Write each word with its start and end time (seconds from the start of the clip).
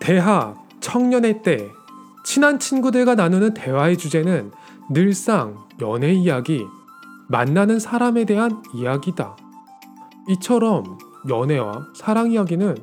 대학, 0.00 0.56
청년의 0.80 1.42
때, 1.42 1.70
친한 2.24 2.58
친구들과 2.58 3.14
나누는 3.14 3.54
대화의 3.54 3.98
주제는 3.98 4.50
늘상 4.90 5.56
연애 5.80 6.12
이야기, 6.12 6.66
만나는 7.28 7.78
사람에 7.78 8.24
대한 8.24 8.62
이야기다. 8.74 9.36
이처럼 10.28 10.98
연애와 11.28 11.86
사랑 11.94 12.32
이야기는 12.32 12.76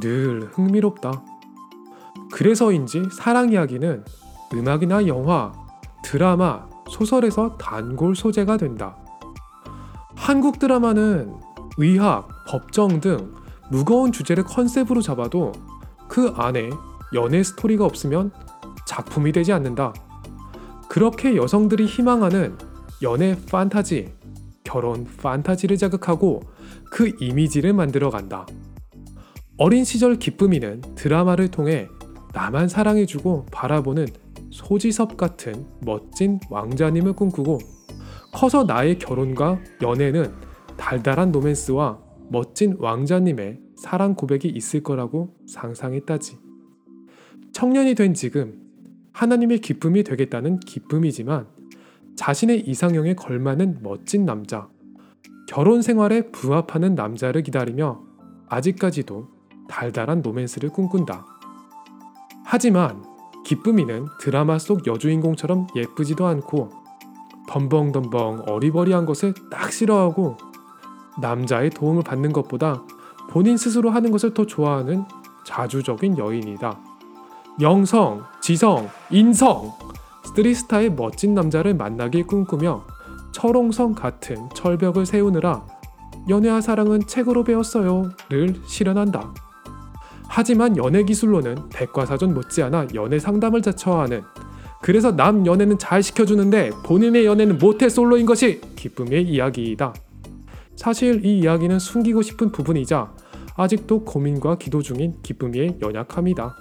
늘 0.00 0.50
흥미롭다. 0.52 1.24
그래서인지 2.30 3.04
사랑 3.12 3.52
이야기는 3.52 4.04
음악이나 4.54 5.06
영화, 5.06 5.52
드라마, 6.02 6.66
소설에서 6.88 7.56
단골 7.56 8.14
소재가 8.14 8.56
된다. 8.56 8.96
한국 10.14 10.58
드라마는 10.58 11.34
의학, 11.78 12.28
법정 12.46 13.00
등 13.00 13.34
무거운 13.70 14.12
주제를 14.12 14.44
컨셉으로 14.44 15.00
잡아도 15.00 15.52
그 16.10 16.32
안에 16.34 16.70
연애 17.14 17.40
스토리가 17.40 17.84
없으면 17.84 18.32
작품이 18.84 19.30
되지 19.30 19.52
않는다. 19.52 19.94
그렇게 20.88 21.36
여성들이 21.36 21.86
희망하는 21.86 22.58
연애 23.00 23.36
판타지, 23.48 24.12
결혼 24.64 25.04
판타지를 25.04 25.76
자극하고 25.76 26.42
그 26.90 27.12
이미지를 27.20 27.72
만들어 27.74 28.10
간다. 28.10 28.44
어린 29.56 29.84
시절 29.84 30.16
기쁨이는 30.16 30.82
드라마를 30.96 31.48
통해 31.48 31.86
나만 32.32 32.66
사랑해주고 32.66 33.46
바라보는 33.52 34.08
소지섭 34.50 35.16
같은 35.16 35.64
멋진 35.80 36.40
왕자님을 36.50 37.12
꿈꾸고 37.12 37.58
커서 38.32 38.64
나의 38.64 38.98
결혼과 38.98 39.60
연애는 39.80 40.32
달달한 40.76 41.30
로맨스와 41.30 42.00
멋진 42.30 42.76
왕자님의 42.80 43.69
사랑 43.80 44.14
고백이 44.14 44.46
있을 44.46 44.82
거라고 44.82 45.34
상상했다지. 45.46 46.38
청년이 47.52 47.94
된 47.94 48.12
지금 48.12 48.60
하나님의 49.12 49.60
기쁨이 49.60 50.04
되겠다는 50.04 50.60
기쁨이지만 50.60 51.46
자신의 52.14 52.68
이상형에 52.68 53.14
걸맞는 53.14 53.78
멋진 53.82 54.26
남자, 54.26 54.68
결혼 55.48 55.80
생활에 55.80 56.30
부합하는 56.30 56.94
남자를 56.94 57.42
기다리며 57.42 58.02
아직까지도 58.48 59.28
달달한 59.66 60.20
로맨스를 60.20 60.68
꿈꾼다. 60.68 61.24
하지만 62.44 63.02
기쁨이는 63.46 64.06
드라마 64.20 64.58
속 64.58 64.86
여주인공처럼 64.86 65.68
예쁘지도 65.74 66.26
않고 66.26 66.68
덤벙덤벙 67.48 68.42
어리버리한 68.46 69.06
것을 69.06 69.32
딱 69.50 69.72
싫어하고 69.72 70.36
남자의 71.22 71.70
도움을 71.70 72.02
받는 72.02 72.34
것보다 72.34 72.84
본인 73.30 73.56
스스로 73.56 73.90
하는 73.90 74.10
것을 74.10 74.34
더 74.34 74.44
좋아하는 74.44 75.04
자주적인 75.44 76.18
여인이다. 76.18 76.78
영성, 77.60 78.24
지성, 78.42 78.88
인성 79.10 79.72
스트리스타의 80.24 80.92
멋진 80.94 81.34
남자를 81.34 81.74
만나길 81.74 82.26
꿈꾸며 82.26 82.84
철옹성 83.32 83.94
같은 83.94 84.48
철벽을 84.54 85.06
세우느라 85.06 85.64
연애와 86.28 86.60
사랑은 86.60 87.06
책으로 87.06 87.44
배웠어요를 87.44 88.62
실현한다. 88.66 89.32
하지만 90.28 90.76
연애 90.76 91.02
기술로는 91.02 91.70
백과사전 91.70 92.34
못지않아 92.34 92.88
연애 92.94 93.18
상담을 93.18 93.62
자처하는 93.62 94.22
그래서 94.82 95.14
남 95.14 95.46
연애는 95.46 95.78
잘 95.78 96.02
시켜주는데 96.02 96.70
본인의 96.84 97.26
연애는 97.26 97.58
모태 97.58 97.88
솔로인 97.88 98.26
것이 98.26 98.60
기쁨의 98.76 99.24
이야기이다. 99.24 99.94
사실 100.76 101.24
이 101.26 101.40
이야기는 101.40 101.78
숨기고 101.78 102.22
싶은 102.22 102.52
부분이자 102.52 103.12
아직도 103.60 104.04
고민과 104.04 104.56
기도 104.56 104.80
중인 104.80 105.20
기쁨이의 105.22 105.80
연약함이다. 105.82 106.56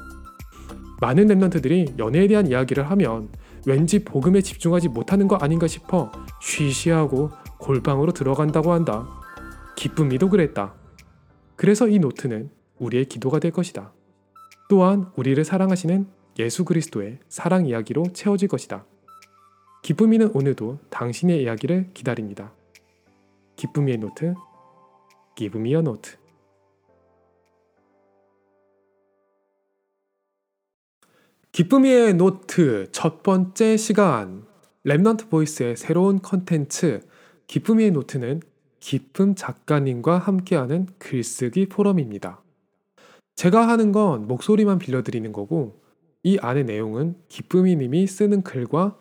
많은 1.00 1.28
랩런트들이 1.28 1.97
연애에 1.97 2.28
대한 2.28 2.47
이야기를 2.47 2.89
하면 2.92 3.30
왠지 3.66 4.03
복음에 4.03 4.42
집중하지 4.42 4.89
못하는 4.89 5.30
거 5.30 5.37
아닌가 5.37 5.65
싶어 5.65 6.11
쉬쉬하고 6.42 7.30
골방으로 7.58 8.11
들어간다고 8.11 8.73
한다. 8.73 9.08
기쁨이도 9.77 10.30
그랬다. 10.30 10.73
그래서 11.55 11.87
이 11.87 11.99
노트는 11.99 12.49
우리의 12.80 13.05
기도가 13.05 13.39
될 13.39 13.52
것이다. 13.52 13.93
또한 14.70 15.10
우리를 15.16 15.42
사랑하시는 15.42 16.05
예수 16.39 16.66
그리스도의 16.66 17.20
사랑 17.30 17.66
이야기로 17.66 18.11
채워질 18.11 18.49
것이다. 18.49 18.83
기쁨이는 19.83 20.31
오늘도 20.33 20.80
당신의 20.89 21.43
이야기를 21.43 21.92
기다립니다. 21.93 22.52
기쁨이의 23.55 23.99
노트, 23.99 24.33
a 25.39 25.49
note. 25.76 26.18
기쁨이의 31.52 32.14
노트 32.14 32.87
첫 32.92 33.23
번째 33.23 33.76
시간 33.76 34.45
Remnant 34.86 35.30
Voice의 35.30 35.76
새로운 35.77 36.21
컨텐츠 36.21 37.02
기쁨이의 37.48 37.92
노트는 37.92 38.42
기쁨 38.80 39.33
작가님과 39.33 40.20
함께하는 40.20 40.87
글쓰기 40.99 41.65
포럼입니다. 41.67 42.42
제가 43.36 43.67
하는 43.67 43.92
건 43.92 44.27
목소리만 44.27 44.77
빌려드리는 44.77 45.32
거고 45.32 45.82
이 46.21 46.37
안의 46.39 46.65
내용은 46.65 47.15
기쁨이 47.30 47.76
님이 47.76 48.05
쓰는 48.05 48.43
글과 48.43 48.98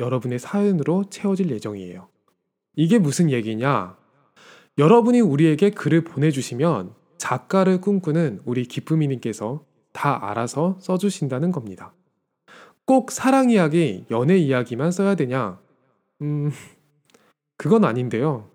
여러분의 0.00 0.40
사연으로 0.40 1.04
채워질 1.08 1.50
예정이에요. 1.50 2.08
이게 2.74 2.98
무슨 2.98 3.30
얘기냐? 3.30 3.96
여러분이 4.76 5.20
우리에게 5.20 5.70
글을 5.70 6.02
보내주시면 6.02 6.94
작가를 7.18 7.80
꿈꾸는 7.80 8.40
우리 8.44 8.64
기쁨이 8.64 9.06
님께서 9.06 9.64
다 9.92 10.28
알아서 10.28 10.76
써주신다는 10.80 11.52
겁니다. 11.52 11.92
꼭 12.84 13.10
사랑 13.10 13.50
이야기, 13.50 14.04
연애 14.10 14.36
이야기만 14.36 14.90
써야 14.90 15.14
되냐? 15.14 15.60
음, 16.20 16.50
그건 17.56 17.84
아닌데요. 17.84 18.50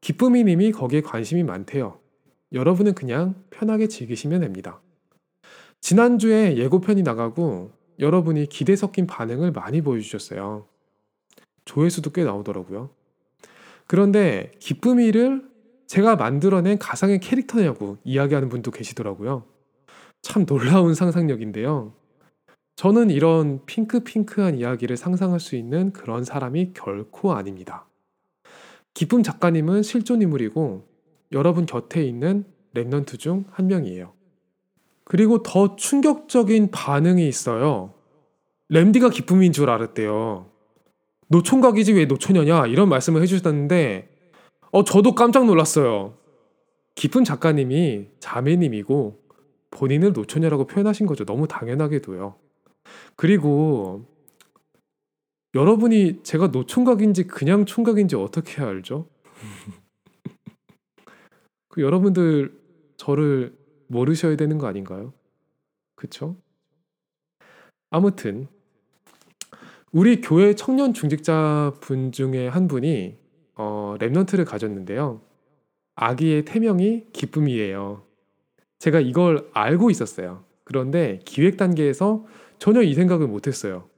기쁨이 0.00 0.44
님이 0.44 0.72
거기에 0.72 1.00
관심이 1.02 1.42
많대요. 1.42 1.98
여러분은 2.52 2.94
그냥 2.94 3.34
편하게 3.50 3.86
즐기시면 3.86 4.40
됩니다. 4.40 4.80
지난주에 5.80 6.56
예고편이 6.56 7.02
나가고 7.02 7.72
여러분이 7.98 8.48
기대 8.48 8.76
섞인 8.76 9.06
반응을 9.06 9.52
많이 9.52 9.82
보여주셨어요. 9.82 10.66
조회수도 11.64 12.10
꽤 12.10 12.24
나오더라고요. 12.24 12.90
그런데 13.86 14.52
기쁨이를 14.58 15.48
제가 15.86 16.16
만들어낸 16.16 16.78
가상의 16.78 17.20
캐릭터냐고 17.20 17.98
이야기하는 18.04 18.48
분도 18.48 18.70
계시더라고요. 18.70 19.44
참 20.22 20.46
놀라운 20.46 20.94
상상력인데요. 20.94 21.92
저는 22.76 23.10
이런 23.10 23.64
핑크핑크한 23.66 24.56
이야기를 24.58 24.96
상상할 24.96 25.40
수 25.40 25.56
있는 25.56 25.92
그런 25.92 26.24
사람이 26.24 26.72
결코 26.74 27.32
아닙니다. 27.32 27.86
기쁨 28.94 29.22
작가님은 29.22 29.82
실존 29.82 30.22
인물이고 30.22 30.86
여러분 31.32 31.66
곁에 31.66 32.04
있는 32.04 32.44
remnant 32.74 33.18
중 33.18 33.44
한 33.50 33.66
명이에요. 33.66 34.12
그리고 35.04 35.42
더 35.42 35.76
충격적인 35.76 36.70
반응이 36.70 37.26
있어요. 37.26 37.94
램디가 38.68 39.10
기쁨인 39.10 39.52
줄 39.52 39.68
알았대요. 39.68 40.46
노총각이지 41.28 41.92
왜 41.92 42.04
노처녀냐 42.06 42.66
이런 42.66 42.88
말씀을 42.88 43.22
해주셨는데 43.22 44.08
어 44.70 44.84
저도 44.84 45.14
깜짝 45.14 45.46
놀랐어요. 45.46 46.14
기쁨 46.94 47.24
작가님이 47.24 48.08
자매님이고 48.20 49.20
본인을 49.70 50.12
노처녀라고 50.12 50.66
표현하신 50.66 51.06
거죠. 51.06 51.24
너무 51.24 51.46
당연하게도요. 51.48 52.36
그리고 53.16 54.04
여러분이 55.54 56.22
제가 56.22 56.48
노총각인지 56.48 57.26
그냥 57.26 57.66
총각인지 57.66 58.16
어떻게 58.16 58.62
알죠? 58.62 59.08
그 61.68 61.82
여러분들 61.82 62.58
저를 62.96 63.56
모르셔야 63.88 64.36
되는 64.36 64.58
거 64.58 64.66
아닌가요? 64.66 65.12
그쵸? 65.96 66.36
아무튼 67.90 68.46
우리 69.92 70.20
교회 70.20 70.54
청년 70.54 70.94
중직자 70.94 71.74
분 71.80 72.12
중에 72.12 72.46
한 72.46 72.68
분이 72.68 73.18
어, 73.56 73.96
랩넌트를 73.98 74.46
가졌는데요. 74.46 75.20
아기의 75.96 76.44
태명이 76.44 77.06
기쁨이에요. 77.12 78.09
제가 78.80 79.00
이걸 79.00 79.48
알고 79.52 79.90
있었어요. 79.90 80.42
그런데 80.64 81.20
기획 81.24 81.56
단계에서 81.56 82.26
전혀 82.58 82.82
이 82.82 82.94
생각을 82.94 83.26
못했어요. 83.28 83.88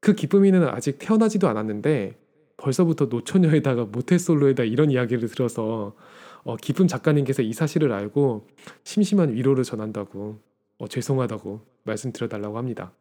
그 0.00 0.14
기쁨이는 0.14 0.66
아직 0.68 0.98
태어나지도 0.98 1.48
않았는데 1.48 2.16
벌써부터 2.56 3.06
노처녀에다가 3.06 3.84
모태솔로에다 3.86 4.62
이런 4.64 4.90
이야기를 4.90 5.28
들어서 5.28 5.94
어, 6.44 6.56
기쁨 6.56 6.86
작가님께서 6.86 7.42
이 7.42 7.52
사실을 7.52 7.92
알고 7.92 8.46
심심한 8.84 9.34
위로를 9.34 9.64
전한다고 9.64 10.38
어, 10.78 10.88
죄송하다고 10.88 11.60
말씀드려달라고 11.82 12.56
합니다. 12.56 12.92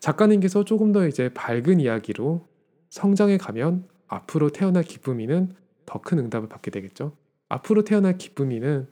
작가님께서 0.00 0.64
조금 0.64 0.92
더 0.92 1.06
이제 1.06 1.28
밝은 1.32 1.80
이야기로 1.80 2.44
성장해 2.90 3.38
가면 3.38 3.86
앞으로 4.08 4.50
태어날 4.50 4.82
기쁨이는 4.82 5.54
더 5.86 6.00
큰 6.00 6.18
응답을 6.18 6.48
받게 6.48 6.70
되겠죠. 6.70 7.12
앞으로 7.48 7.82
태어날 7.84 8.18
기쁨이는 8.18 8.88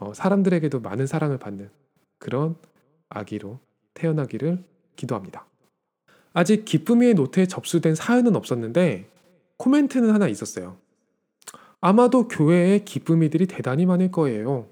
어, 0.00 0.14
사람들에게도 0.14 0.80
많은 0.80 1.06
사랑을 1.06 1.38
받는 1.38 1.70
그런 2.18 2.56
아기로 3.10 3.60
태어나기를 3.94 4.64
기도합니다. 4.96 5.46
아직 6.32 6.64
기쁨이의 6.64 7.14
노트에 7.14 7.46
접수된 7.46 7.94
사연은 7.94 8.34
없었는데 8.34 9.08
코멘트는 9.58 10.10
하나 10.10 10.26
있었어요. 10.26 10.76
아마도 11.80 12.28
교회에 12.28 12.80
기쁨이들이 12.80 13.46
대단히 13.46 13.84
많을 13.86 14.10
거예요. 14.10 14.68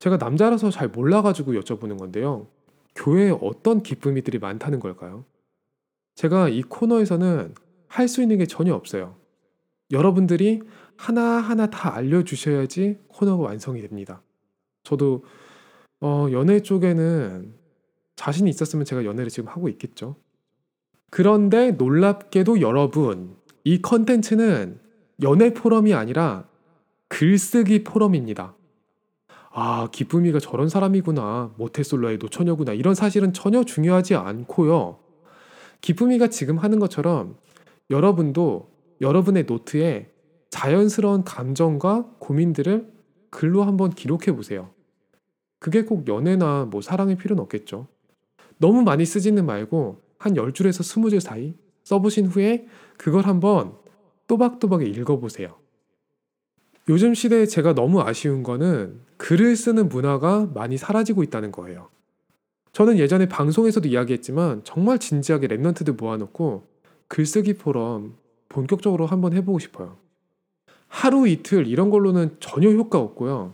제가 0.00 0.18
남자라서 0.18 0.70
잘 0.70 0.88
몰라가지고 0.88 1.52
여쭤보는 1.54 1.98
건데요. 1.98 2.46
교회에 2.94 3.30
어떤 3.40 3.82
기쁨이들이 3.82 4.38
많다는 4.38 4.80
걸까요? 4.80 5.24
제가 6.14 6.48
이 6.48 6.62
코너에서는 6.62 7.54
할 7.88 8.08
수 8.08 8.22
있는 8.22 8.38
게 8.38 8.46
전혀 8.46 8.74
없어요. 8.74 9.16
여러분들이 9.90 10.62
하나하나 10.96 11.68
다 11.70 11.94
알려주셔야지 11.94 12.98
코너가 13.08 13.44
완성이 13.44 13.80
됩니다. 13.80 14.22
저도 14.82 15.24
어, 16.00 16.28
연애 16.32 16.60
쪽에는 16.60 17.54
자신이 18.16 18.48
있었으면 18.50 18.84
제가 18.84 19.04
연애를 19.04 19.30
지금 19.30 19.48
하고 19.48 19.68
있겠죠. 19.68 20.16
그런데 21.10 21.72
놀랍게도 21.72 22.60
여러분, 22.60 23.36
이 23.62 23.80
컨텐츠는 23.80 24.80
연애 25.22 25.54
포럼이 25.54 25.94
아니라 25.94 26.48
글쓰기 27.08 27.84
포럼입니다. 27.84 28.56
아, 29.50 29.88
기쁨이가 29.92 30.40
저런 30.40 30.68
사람이구나. 30.68 31.54
모태솔로의 31.56 32.18
노처녀구나. 32.18 32.72
이런 32.72 32.96
사실은 32.96 33.32
전혀 33.32 33.62
중요하지 33.62 34.16
않고요. 34.16 34.98
기쁨이가 35.80 36.26
지금 36.28 36.58
하는 36.58 36.80
것처럼 36.80 37.36
여러분도 37.90 38.73
여러분의 39.00 39.44
노트에 39.44 40.10
자연스러운 40.50 41.24
감정과 41.24 42.16
고민들을 42.18 42.92
글로 43.30 43.64
한번 43.64 43.90
기록해 43.90 44.36
보세요. 44.36 44.70
그게 45.58 45.82
꼭 45.84 46.06
연애나 46.06 46.66
뭐 46.70 46.80
사랑일 46.80 47.16
필요는 47.16 47.42
없겠죠. 47.42 47.88
너무 48.58 48.82
많이 48.82 49.04
쓰지는 49.04 49.46
말고 49.46 50.02
한 50.18 50.34
10줄에서 50.34 50.82
20줄 50.82 51.20
사이 51.20 51.54
써보신 51.84 52.26
후에 52.26 52.66
그걸 52.96 53.26
한번 53.26 53.74
또박또박 54.26 54.82
읽어보세요. 54.86 55.56
요즘 56.88 57.14
시대에 57.14 57.46
제가 57.46 57.74
너무 57.74 58.02
아쉬운 58.02 58.42
거는 58.42 59.00
글을 59.16 59.56
쓰는 59.56 59.88
문화가 59.88 60.46
많이 60.54 60.76
사라지고 60.76 61.22
있다는 61.22 61.50
거예요. 61.50 61.88
저는 62.72 62.98
예전에 62.98 63.28
방송에서도 63.28 63.88
이야기했지만 63.88 64.62
정말 64.64 64.98
진지하게 64.98 65.48
랩런트들 65.48 65.98
모아놓고 65.98 66.66
글쓰기 67.08 67.54
포럼 67.54 68.16
본격적으로 68.54 69.06
한번 69.06 69.32
해보고 69.32 69.58
싶어요. 69.58 69.96
하루 70.86 71.26
이틀 71.26 71.66
이런 71.66 71.90
걸로는 71.90 72.36
전혀 72.38 72.70
효과 72.70 73.00
없고요. 73.00 73.52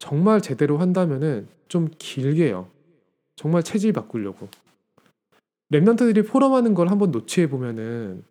정말 0.00 0.40
제대로 0.40 0.78
한다면은 0.78 1.46
좀 1.68 1.88
길게요. 1.98 2.68
정말 3.36 3.62
체질 3.62 3.92
바꾸려고. 3.92 4.48
remnant들이 5.72 6.28
포럼하는 6.28 6.74
걸 6.74 6.88
한번 6.90 7.12
노치해 7.12 7.48
보면은 7.48 8.24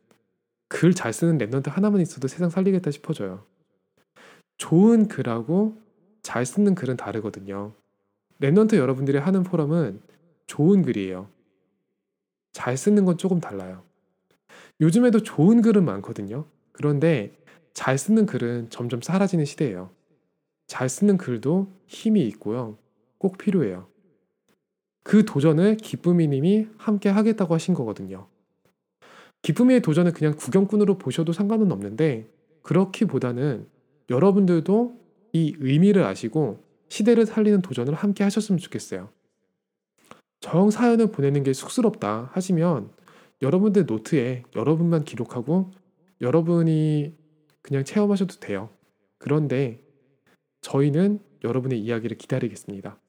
글 0.67 0.93
잘 0.93 1.13
쓰는 1.13 1.37
remnant 1.37 1.69
하나만 1.71 2.01
있어도 2.01 2.27
세상 2.27 2.49
살리겠다 2.49 2.91
싶어져요. 2.91 3.45
좋은 4.57 5.07
글하고 5.07 5.81
잘 6.21 6.45
쓰는 6.45 6.75
글은 6.75 6.97
다르거든요. 6.97 7.71
remnant 8.41 8.75
여러분들이 8.75 9.19
하는 9.19 9.43
포럼은 9.43 10.01
좋은 10.47 10.81
글이에요. 10.81 11.29
잘 12.51 12.75
쓰는 12.75 13.05
건 13.05 13.17
조금 13.17 13.39
달라요. 13.39 13.88
요즘에도 14.81 15.21
좋은 15.21 15.61
글은 15.61 15.83
많거든요. 15.85 16.45
그런데 16.71 17.33
잘 17.73 17.97
쓰는 17.97 18.25
글은 18.25 18.69
점점 18.69 19.01
사라지는 19.01 19.45
시대예요. 19.45 19.89
잘 20.67 20.89
쓰는 20.89 21.17
글도 21.17 21.67
힘이 21.87 22.27
있고요. 22.27 22.77
꼭 23.17 23.37
필요해요. 23.37 23.87
그 25.03 25.25
도전을 25.25 25.77
기쁨이님이 25.77 26.67
함께 26.77 27.09
하겠다고 27.09 27.53
하신 27.53 27.73
거거든요. 27.73 28.27
기쁨이의 29.41 29.81
도전을 29.81 30.13
그냥 30.13 30.35
구경꾼으로 30.35 30.97
보셔도 30.97 31.33
상관은 31.33 31.71
없는데 31.71 32.29
그렇기보다는 32.61 33.67
여러분들도 34.09 34.99
이 35.33 35.55
의미를 35.59 36.03
아시고 36.03 36.63
시대를 36.89 37.25
살리는 37.25 37.61
도전을 37.61 37.93
함께 37.93 38.23
하셨으면 38.23 38.59
좋겠어요. 38.59 39.09
정 40.41 40.69
사연을 40.69 41.11
보내는 41.11 41.43
게 41.43 41.53
쑥스럽다 41.53 42.29
하시면 42.33 42.89
여러분들 43.41 43.85
노트에 43.85 44.43
여러분만 44.55 45.03
기록하고 45.05 45.71
여러분이 46.21 47.15
그냥 47.61 47.83
체험하셔도 47.83 48.35
돼요. 48.39 48.69
그런데 49.17 49.81
저희는 50.61 51.19
여러분의 51.43 51.79
이야기를 51.79 52.17
기다리겠습니다. 52.17 52.99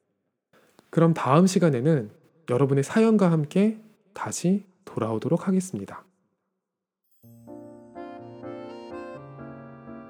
그럼 0.91 1.15
다음 1.15 1.47
시간에는 1.47 2.11
여러분의 2.49 2.85
사연과 2.85 3.31
함께 3.31 3.81
다시 4.13 4.65
돌아오도록 4.85 5.49
하겠습니다. 5.49 6.05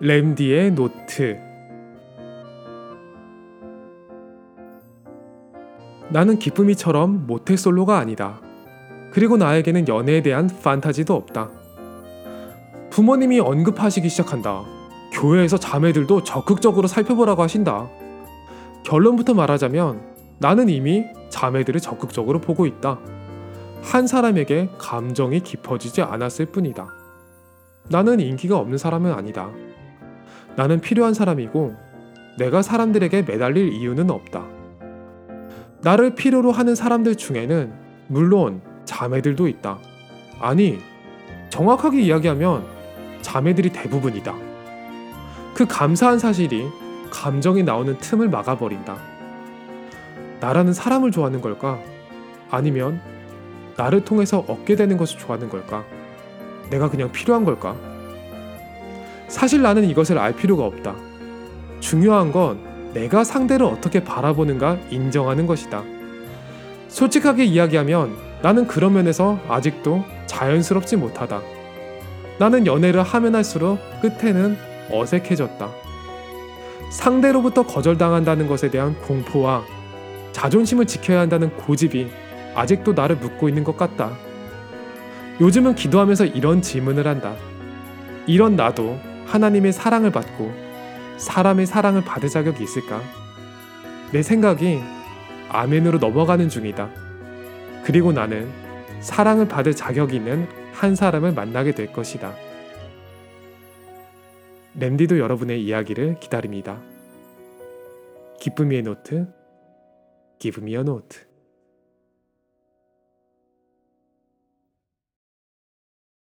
램디의 0.00 0.75
노트 0.75 1.38
나는 6.11 6.38
기쁨이처럼 6.38 7.26
모태솔로가 7.26 7.99
아니다. 7.99 8.50
그리고 9.10 9.36
나에게는 9.36 9.88
연애에 9.88 10.22
대한 10.22 10.48
판타지도 10.62 11.14
없다. 11.14 11.50
부모님이 12.90 13.40
언급하시기 13.40 14.08
시작한다. 14.08 14.64
교회에서 15.12 15.58
자매들도 15.58 16.22
적극적으로 16.24 16.86
살펴보라고 16.86 17.42
하신다. 17.42 17.88
결론부터 18.84 19.34
말하자면 19.34 20.00
나는 20.38 20.68
이미 20.68 21.04
자매들을 21.28 21.80
적극적으로 21.80 22.40
보고 22.40 22.66
있다. 22.66 22.98
한 23.82 24.06
사람에게 24.06 24.70
감정이 24.78 25.40
깊어지지 25.40 26.02
않았을 26.02 26.46
뿐이다. 26.46 26.88
나는 27.88 28.20
인기가 28.20 28.56
없는 28.56 28.78
사람은 28.78 29.12
아니다. 29.12 29.50
나는 30.56 30.80
필요한 30.80 31.14
사람이고 31.14 31.74
내가 32.38 32.62
사람들에게 32.62 33.22
매달릴 33.22 33.72
이유는 33.72 34.10
없다. 34.10 34.46
나를 35.82 36.14
필요로 36.14 36.52
하는 36.52 36.74
사람들 36.74 37.16
중에는 37.16 37.72
물론 38.08 38.60
자매들도 38.85 39.49
있다. 39.49 39.79
아니, 40.41 40.79
정확하게 41.50 42.00
이야기하면 42.03 42.65
자매들이 43.23 43.71
대부분이다. 43.71 44.35
그 45.55 45.67
감사한 45.67 46.19
사실이 46.19 46.67
감정이 47.11 47.62
나오는 47.62 47.97
틈을 47.99 48.29
막아버린다. 48.29 48.97
나라는 50.41 50.72
사람을 50.72 51.10
좋아하는 51.10 51.41
걸까? 51.41 51.79
아니면 52.51 53.01
나를 53.77 54.05
통해서 54.05 54.44
얻게 54.49 54.77
되는 54.77 54.96
것을 54.96 55.19
좋아하는 55.19 55.49
걸까? 55.49 55.84
내가 56.70 56.89
그냥 56.89 57.13
필요한 57.13 57.44
걸까? 57.44 57.77
사실 59.29 59.63
나는 59.63 59.84
이것을 59.84 60.19
알 60.19 60.34
필요가 60.34 60.65
없다. 60.65 60.94
중요한 61.81 62.32
건 62.32 62.93
내가 62.94 63.22
상대를 63.22 63.67
어떻게 63.67 64.03
바라보는가 64.03 64.79
인정하는 64.91 65.46
것이다. 65.46 65.82
솔직하게 66.89 67.44
이야기하면 67.44 68.30
나는 68.43 68.67
그런 68.67 68.94
면에서 68.94 69.39
아직도 69.49 70.05
자연스럽지 70.27 70.97
못하다. 70.97 71.43
나는 72.39 72.67
연애를 72.67 73.03
하면 73.03 73.35
할수록 73.35 73.79
끝에는 74.01 74.56
어색해졌다. 74.91 75.69
상대로부터 76.91 77.65
거절당한다는 77.65 78.49
것에 78.49 78.70
대한 78.70 78.99
공포와 79.03 79.63
자존심을 80.32 80.87
지켜야 80.87 81.20
한다는 81.20 81.55
고집이 81.56 82.11
아직도 82.55 82.94
나를 82.94 83.17
묶고 83.17 83.49
있는 83.49 83.63
것 83.63 83.77
같다. 83.77 84.13
요즘은 85.41 85.75
기도하면서 85.75 86.27
이런 86.27 86.63
질문을 86.63 87.06
한다. 87.06 87.35
이런 88.27 88.56
나도 88.56 88.99
하나님의 89.27 89.73
사랑을 89.73 90.11
받고 90.11 90.53
사람의 91.19 91.67
사랑을 91.67 92.03
받을 92.03 92.29
자격이 92.29 92.63
있을까? 92.65 93.01
내 94.13 94.23
생각이 94.23 94.81
아멘으로 95.51 95.99
넘어가는 95.99 96.49
중이다. 96.49 96.99
그리고 97.84 98.13
나는 98.13 98.49
사랑을 99.01 99.49
받을 99.49 99.75
자격이 99.75 100.17
있는 100.17 100.46
한 100.72 100.94
사람을 100.94 101.32
만나게 101.32 101.72
될 101.72 101.93
것이다. 101.93 102.34
램디도 104.79 105.19
여러분의 105.19 105.63
이야기를 105.65 106.20
기다립니다. 106.20 106.81
기쁨이의 108.41 108.82
노트, 108.82 109.27
기쁨이의 110.39 110.84
노트. 110.84 111.30